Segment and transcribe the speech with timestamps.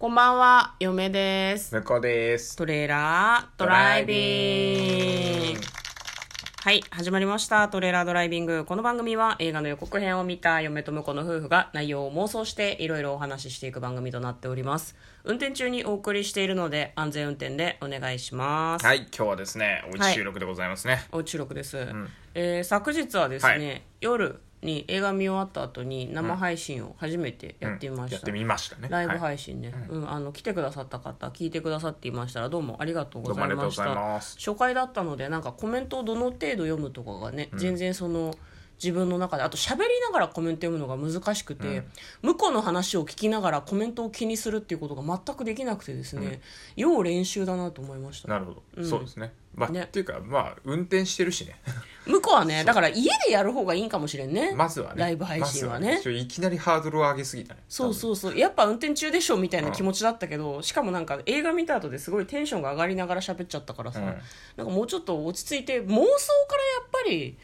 [0.00, 1.74] こんばんは、嫁です。
[1.74, 2.56] 向こうです。
[2.56, 5.60] トレーラードライビング。
[6.62, 7.68] はい、始まりました。
[7.68, 8.64] トレーラードライビング。
[8.64, 14.96] この番組は映画の予告編を見た嫁と婿の夫婦が内容を妄想していろいろお話ししていく番組となっております。
[15.24, 18.86] 運転中にお送りしているので安全運転でお願いします。
[18.86, 21.04] はい、今日はですね、おうち収録でございますね。
[21.12, 21.76] おうち収録です、
[22.32, 28.88] えー昨日はですね、はい夜に映画見終わった後に生配信を初めてやってみました、やってみましたね。
[28.90, 30.10] ライブはい配信ね、うん。
[30.10, 34.20] あの来てくださった方聞いてくださっていましたらどうもありがとうございました。
[34.20, 38.34] 初回だったのでなんかコメントをどの程度読むとかがね、全然その
[38.82, 39.42] 自分の中で。
[39.42, 41.84] あと喋りながらコメント読むのが難しくて、
[42.22, 46.40] 向こうの話を聞きながらコメントを気にするっていうことが全くできなくてですね、
[46.76, 48.28] 要練習だなと思いました。
[48.28, 49.32] なるほど、そうですね。
[49.54, 49.82] まあ、ね。
[49.82, 51.56] っていうか、まあ、運転してるしね。
[52.06, 54.54] 向こうはねだから家でやる方がいいんかもしれんね。
[54.54, 55.00] まずはね。
[55.00, 55.90] ライブ配信はね。
[55.90, 57.62] まずちょいきなりハードルを上げすぎたね。
[57.68, 58.38] そうそうそう。
[58.38, 64.06] やっぱ運転中でしょみたいな気持ちだったけど、しかもなんか映画見た後ですごいテンションが上がりながら喋っちゃったからさ、うん。
[64.06, 67.36] なんかもうちょっと落ち着いて妄想からやっぱり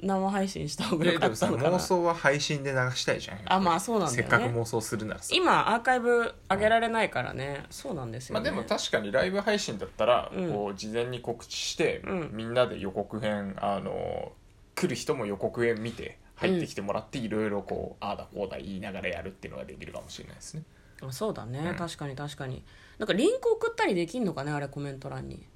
[0.00, 1.12] 生配信した方が多分。
[1.14, 1.76] 良ででもさ、かったのかな。
[1.78, 3.40] 妄想は配信で流したいじゃん。
[3.46, 4.30] あまあそうなんだよね。
[4.30, 5.34] せっかく妄想するならさ。
[5.34, 10.52] 今アーカイブ上げられないからね、そうなんですよね、まあでも確かにライブ配信だったら、うん。
[10.52, 12.30] こう事前に告知して、うん。
[12.32, 14.32] みんなで予告編あの
[14.74, 20.62] 来る人も予告編見て入ってきてもらっていろいろこうああだこうだ言いながらやるっていうのができるかもしれないですね。
[21.02, 21.74] あそうだね、うん。
[21.76, 22.62] 確かに確かに。
[22.98, 25.46] なんかリンク送ったりできんのかねあれコメント欄に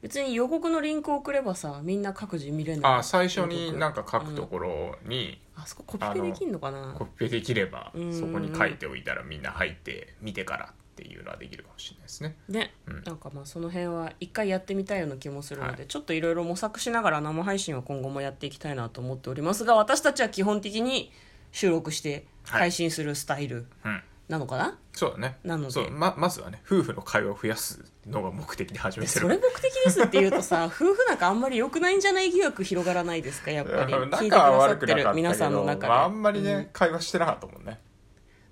[0.00, 6.94] 別に予告のリンク送ればさみんな各自見れるのあ最初になんか書くところにあそこコピペできんのかな？
[6.96, 8.12] コピペできればうん。
[8.12, 12.36] そこに書いておいたらみんな入って見てからっていうのはできるかもしれないですね。
[12.48, 13.02] ね、うん。
[13.04, 21.10] なんかまあその辺は一回やってみたいような気もするので、はちょっといろいろ模索しながら生配信は今後もやっていきたいなと思っておりますが私たちは基本的に
[21.50, 22.60] 収録してはい。
[22.60, 23.66] 配信するスタイル。
[23.84, 25.38] うんなのかな、そうだね。
[25.42, 25.70] なので。
[25.70, 29.20] そうままずはね夫婦の会話を増やすのが目的で始めてる。
[29.20, 33.94] それ目的ですって言うとさ夫婦仲あんまり良くないんじゃない疑惑広がらないですかやっぱり。
[33.94, 37.80] 聞いてくださってる皆さんの中で、まあ、あんまりね、会話してなかったもんね。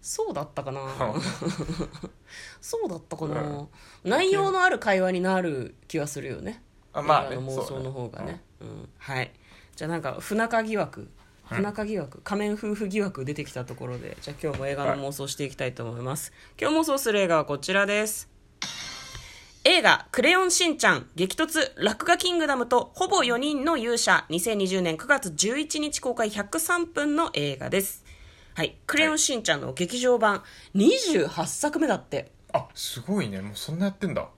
[0.01, 0.81] そうだったかな。
[0.83, 0.89] うん。
[2.61, 3.69] そうだったかな、うん。
[4.05, 6.63] 内容のある会話になる気はするよね。
[6.93, 7.37] あまあね。
[7.37, 8.43] の妄想の方がそうね。
[8.61, 8.89] うん。
[8.99, 9.33] はい。
[9.75, 11.11] じゃあなんか不仲疑惑
[11.49, 18.29] 不仲疑惑、仮面夫婦疑惑出てきたところでじゃあ今日も映画の妄想していきたいと思います、今日妄想する映画はこちらです。
[19.69, 28.05] 映画「クレヨンしんちゃん激突落書キングダムとほぼ4人の勇者」2020年9月11日公開103分の映画です。
[28.55, 30.45] はい「クレヨンしんちゃん」の劇場版
[30.77, 32.31] 28作目だって。
[32.53, 33.41] あすごいね。
[33.41, 34.29] もうそんなやってんだ。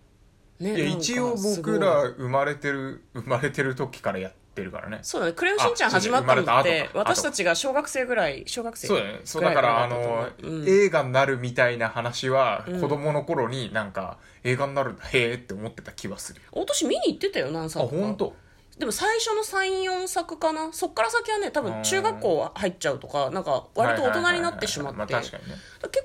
[0.60, 4.98] ねいや一応僕ら生まれてる生まれてる時からやってるからね。
[5.02, 9.20] そうだね「クレヨンしんちゃん」始まったのあって私たちが小学生ぐらい小学生そうだね。
[9.24, 10.68] そうだからあのううん。
[10.68, 12.80] 映画になるみたいな話はうん。
[12.80, 18.34] 子供の頃になんか映画になるんだへえって思ってた気はするお年見に行ってたよ何あ作か本当
[18.78, 20.72] でも最初の34作かな？
[20.72, 25.14] そっから先はね多分中学校入っちゃうとかなんか割と大人になってしまって。
[25.14, 25.32] 結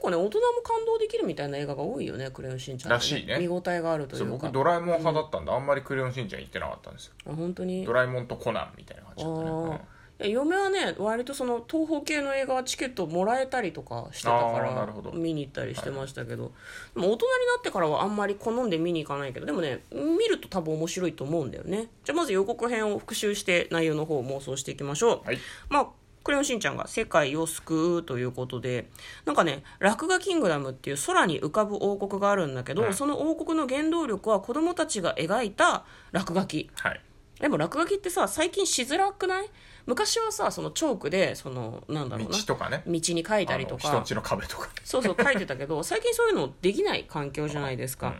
[0.02, 3.38] 構ね大人も感動できるみたいな映画が多いよね「クレヨンしんちゃん」らしいね。
[3.40, 7.14] 見応えがあるといそううか僕ドラえもん派だったんであんまりクレヨンしんちゃん行ってなかったんですよ。
[7.28, 7.86] あ本当に？
[7.86, 9.82] ドラえもんとコナンみたいな感じだったね
[10.30, 16.52] 嫁はね割とその東宝系の映画はチケットもらえたりとかしてたから見に行ったりしてましたけど、
[16.96, 21.90] でも大人になってからはあんまり好んで見に行かないけどでもね見ると多分面白いと思うんだよね。
[22.04, 25.40] じゃあまず予告編を復習して内容の方を妄想していきましょう、はい。
[25.70, 25.88] まあ
[26.24, 28.88] クレヨンしんちゃんが世界を救うということで
[29.26, 36.70] なんかね落書キングダムっていう空に浮かぶ王国があるんだけど、うんその王国の原動力は子供たちが描いた落書き。
[36.76, 37.02] はい
[37.44, 39.50] でも落書きってさ最近しづらくない？
[39.86, 42.38] 昔はさそのチョークでそのなんだろうな。
[42.38, 42.84] 道とかね。
[42.88, 43.90] 道に書いたりとか。
[43.90, 44.70] 人んちの壁とか。
[44.86, 48.14] そうそう書いてたけど 最近そういうのできない環境じゃないですか、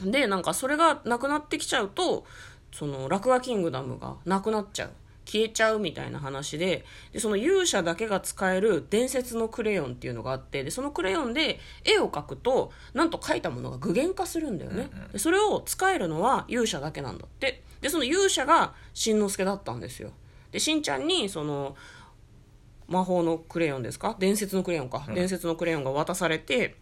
[0.00, 2.24] でなんかそれがなくなってきちゃうと
[2.72, 4.90] その落書キングダムがなくなっちゃう。
[5.26, 6.86] 消えちゃうみたいな話で。
[7.12, 20.10] でその勇者だけが使える伝説のクレヨンっていうのがあってでそのクレヨンで絵を描くとなんと描いたものが具現化するんだよね、でそれを使えるのは勇者だけなんだってでその勇者がしんのすけだったんですよ。
[20.50, 21.76] でしんちゃんにその
[22.88, 24.16] 魔法のクレヨンですか？
[24.18, 26.76] 伝説のクレヨンか、伝説のクレヨンが渡されて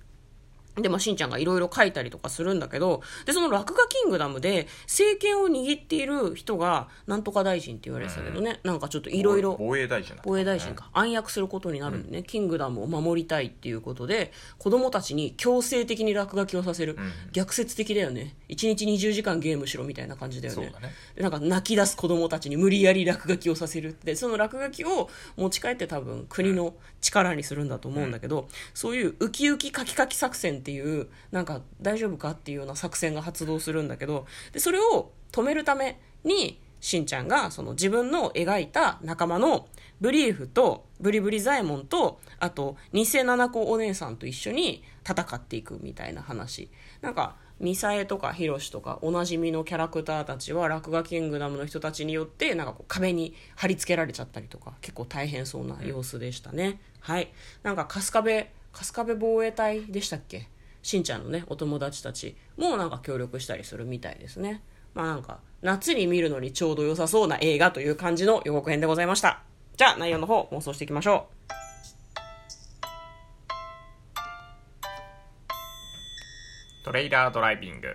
[0.80, 16.96] で、まあ、しんちゃんがいろいろ書いたりとかするんだけど、で、その落書キングダムで、政権を握っている人が、なんとか大臣って言われてたけどね、なんかちょっといろいろ、防衛大臣だった防衛大臣か、暗躍することになるんでね、キングダムを守りたいっていうことで、子供たちに強制的に落書きをさせる。
[17.32, 18.34] 逆説的だよね。
[18.48, 20.66] 1日20時間ゲームしろみたいな感じだよね。
[20.66, 20.72] ね。
[21.14, 24.14] でなんか泣き出す子供たちに無理やり落書きをさせるって。
[24.16, 39.68] その落書きを持ち帰って多分国の力にするんだと思うんだけど、そういうウキウキカキカキ作戦ってっていうなんか大丈夫かっていうような作戦が発動するんだけどでそれを止めるためにしんちゃんがその自分の描いた仲間の
[40.00, 46.68] ブリーフとブリブリザエモンとあと偽七子お姉さんと一緒に戦っていくみたいな話。
[47.00, 57.32] なんかミサエとかヒロシとかおなじみのキャラクターたちは落書キングダムの人たちによってなんかこう壁に貼り付けられちゃったりとか結構大変そうな様子でしたね、はい。
[57.62, 60.48] なんか春日部春日部防衛隊でしたっけ？
[60.86, 64.62] しんちゃんのねお友達たちもなんか協力したりするみたいですね。
[64.94, 69.42] まあなんか夏に見るのにちょうど良さそうな映画という感じの予告編でございました。
[69.76, 71.36] じゃあ内容の方妄想していきましょう。
[76.84, 77.88] トレイラードライビング。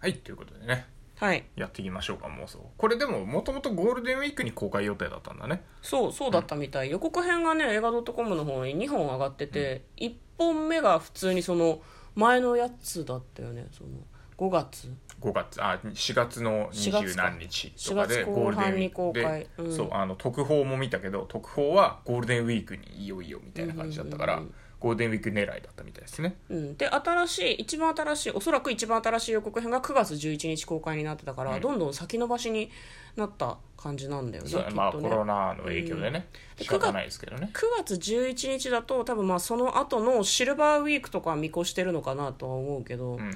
[0.00, 0.86] はいということでね。
[1.16, 1.44] はい。
[1.56, 2.58] やっていきましょうか妄想。
[2.78, 5.62] これでももともとゴールデンウィークに公開予定だったんだね。
[5.82, 11.82] そうそうだったみたい、予告編がね映画 .com の方に2本上がってて、1本目が普通にその
[12.14, 13.90] 前のやつだったよねその
[14.36, 14.92] 5月。
[15.20, 19.76] 5月あ4月の二十何日とかで4月ゴールデンウィークで、うん。
[19.76, 26.36] そうあの特報も見たけど特報はゴールデンウィークにいよいよみたいな感じだったから、うんうんうんゴールデンウィーク狙いだったみたいですね。
[26.48, 32.70] うん、で新しい一番新しいおそらく一番新しい予告編が9月11日公開になってたから、どんどん先延ばしに
[33.16, 34.66] なった感じなんだよねね。
[34.72, 36.28] まあコロナの影響でね、
[36.58, 36.64] うん。
[36.64, 37.50] 仕方ないですけどね。
[37.52, 43.30] 9月11日だと多分まあその後のシルバーウィークとかは見越してるのかなとは思うけど、ん。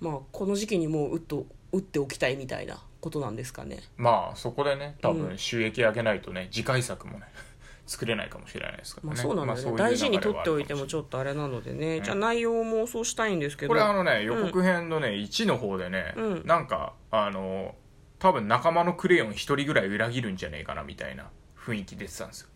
[0.00, 3.80] まあこの時期にもう打っと打っておきたいみたいなことなんですかね。
[3.96, 7.26] まあそこでね多分収益上げないとね次回作もね
[7.86, 9.14] 作れないかもしれないですからね。
[9.14, 10.64] まあそうなんだよね、まあ大事に取っておい。
[10.64, 13.68] てもちょっとあれなのでね、じゃあ内容を妄想したいんですけど。
[13.68, 16.42] これあのね予告編のね、1の方でね、うん。
[16.46, 17.74] なんかあの
[18.18, 21.28] 多分仲間のクレヨン1人ぐらい裏切るんじゃねえかなみたいな
[21.58, 22.48] 雰囲気出てたんですよ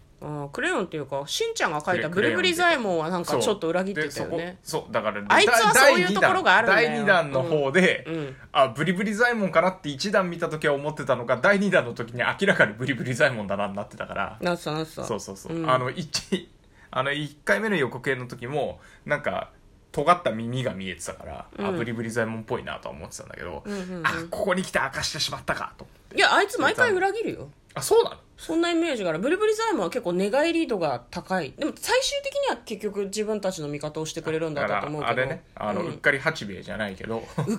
[0.53, 4.59] クレヨンっていうかしんちゃんが描いたクブリブリレクレヨンっていうかザエモンはなんかちょっと裏切ってでたよね。
[4.65, 6.89] そうだからあいつはそういうところがあるんだよ。
[6.89, 8.37] 第2弾の方で、うんうん。
[8.53, 14.39] あブリブリザイモンかなって1弾見た時は思ってたのが第2弾の時に明らかにブリブリザイモンだなになってたから。
[14.41, 15.71] なっなっそうそうそう、ん。
[15.71, 16.49] あの 1,
[16.91, 19.51] あの1回目の予告編の時もなんか
[19.93, 24.07] 尖った耳が見えてたから、あブリブリザイモンっぽいなとは思ってたんだけど、んうんうん。
[24.07, 27.49] あここに来て明かしてしまったかといやあいつ毎回裏切るよ。
[27.75, 28.17] あそうなの？
[28.39, 29.19] そんなイメージがある。
[29.19, 31.53] ブリブリザイモンは結構寝返り度が高い。
[31.59, 35.17] でも最終的には結局自分たちの味方をしてくれるんだったと思うけど。
[35.17, 35.43] らあれね。
[35.57, 37.19] あの、ううんっかり八兵衛じゃないけど。
[37.19, 37.55] うっかり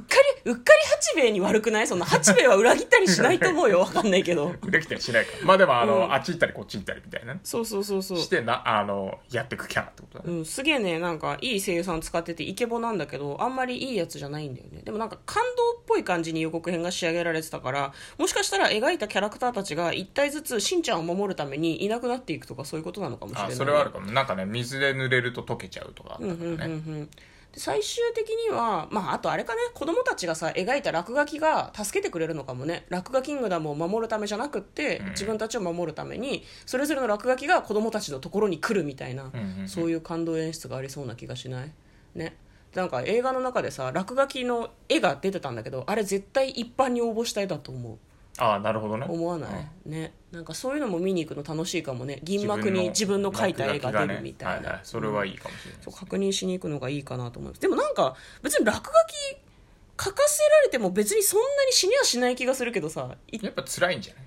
[0.46, 0.80] うっかり
[1.14, 1.88] 八兵衛に悪くない？
[1.88, 3.82] そんな八兵衛は裏切ったりしないと思うよ。
[3.82, 4.56] わかんないけど。
[4.64, 5.38] できたりしないか。
[5.42, 6.14] らまあでもあの、うん。
[6.14, 7.42] あっち行ったりこっち行ったりみたいなね。
[7.44, 8.18] そうそうそうそう。
[8.18, 14.82] してなあのやってくキャラってことだね、うん、すげえねなんかいい声優さん使っててイケボなんだけどあんまりいいやつじゃないんだよね。
[14.84, 24.12] でもなんか感動っぽい感じに予告編が仕上げられてたからもしかしたら描いたキャラクターたちが一体ずつしんちゃんを守るためにいなくなっていくとかそういうことなのかもしれない、あそれはあるかも。
[24.12, 26.70] なんかね水で濡れると溶けちゃうとかあったからね、うんうんう
[27.04, 27.10] ん。
[27.52, 29.62] で最終的には、まあ、あとあれかね。
[29.74, 32.86] 子供たちがさ描いた落書きが助けてくれるのかもね。
[32.90, 39.68] 落書キングダムを守るためじゃなくって、自分たちを守るためにそれぞれの落書きが子供たちのところに来るみたいな、んうんうん。
[39.68, 41.72] そういう感動演出がありそうな気がしない？
[42.14, 42.36] ね
[42.76, 47.98] なんか映画の中でさ落書きの絵が出てたんだけどあれ絶対一般に応募した絵だと思う。
[48.38, 49.06] ああなるほどね。
[49.10, 50.14] 思わない、ね。
[50.32, 52.20] なんかそういうのも見に行くの楽しいかもね。
[52.24, 57.62] 銀幕に自分の描いた絵が出るみたいな、はいはい、それはいいかもしれない、そう確認しに行くのがいいかなと思います。
[57.62, 64.24] でもなんか別に落書き書かせられても別にそんなに死にはしない気がするけどさいやっぱ辛いんじゃない？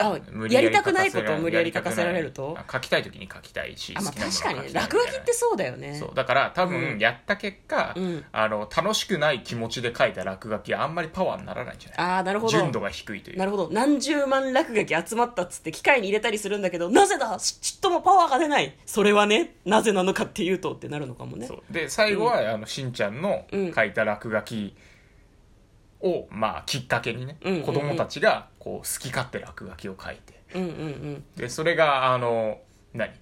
[0.00, 2.56] あやりたくないことを無理やり書かせられると？
[2.72, 5.96] 書きたい時に書きたいし確かに落書きってそうだよね。
[5.98, 6.14] そう。
[6.14, 6.70] だから多うん。
[6.70, 8.24] 分やった結果、うん。
[8.32, 11.98] あの楽しくない気持ちで書いた落書きはあんまりパワーにならないんじゃない？
[11.98, 12.52] ああなるほど。
[12.52, 13.38] 純度が低いという。
[13.38, 13.68] なるほど。
[13.70, 17.38] 何十万落書き集まったっつって機械に入れたりするんだけどなぜだ？
[17.38, 18.74] ちっともパワーが出ない。
[18.86, 21.48] それはねなぜなのかっていうとってなるのかもね。
[21.70, 23.74] で最後は、あのしんちゃんのうん。
[23.74, 24.74] 書いた落書き
[26.02, 27.66] を、まあきっかけにね、うんうんうん。
[27.66, 30.40] 子供たちがこう好き勝手落書きを書いて。
[30.54, 31.24] うんうんうん。
[31.36, 32.58] でそれがあの
[32.94, 33.12] 何？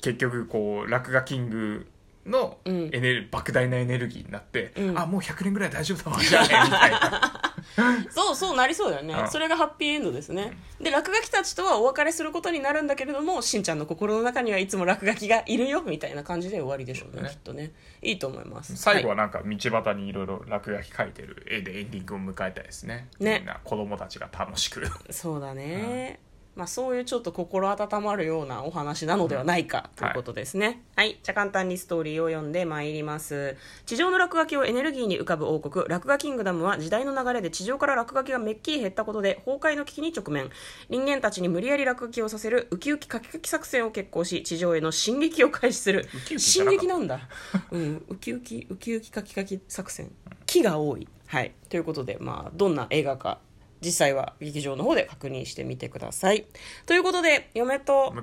[0.00, 1.86] 結局こう落書キング
[2.26, 2.90] のうん。
[2.92, 4.98] エネル、莫大なエネルギーになって、うん。
[4.98, 7.53] あもう100年ぐらい大丈夫だわじゃあねみたいな
[8.10, 9.28] そうそうなりそうだよね、うん。
[9.28, 10.56] それがハッピーエンドですね。
[10.80, 17.72] で落書きたちとはお別れすることになるんだけれどもしんちゃんの心の中にはいつも落書きがいるよみたいな感じで終わりでしょうねねきっとね。
[18.02, 18.76] いいと思います。
[18.76, 23.08] 最後ははなんか道端にいろいろ落書き書いてる絵でエンディングを迎えたいですね。
[23.18, 23.38] ね。
[23.38, 24.82] みんな子供たちが楽しく。
[24.82, 26.18] いそうだね、
[26.56, 30.82] まあ、そういうちょっと心温まるようなお話なのではないかということですね。
[30.96, 33.56] はい、じゃあ簡単にストーリーを読んでまいります。
[33.86, 40.50] 地上の落書きをエネルギーに浮かぶ王国、落書キングダムは時代の流れで地上から落書きがめっきり減ったことで崩壊の危機に直面。
[40.88, 46.08] 人間たちに無理やり落書きをさせるウキウキ書き書き作戦を決行し、地上への進撃を開始する。
[46.38, 47.28] 進撃なんだ。
[47.70, 50.12] うん、ウキウキ、ウキウキ書き書き作戦。
[50.46, 51.08] 木が多い。
[51.26, 51.52] はい。
[51.68, 53.40] ということで、まあ、どんな映画か、
[53.84, 56.46] 実際は劇場の方で確認してみてください。
[56.86, 58.14] ということで、嫁と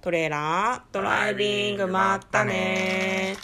[0.00, 3.36] トレーラードライビングまったね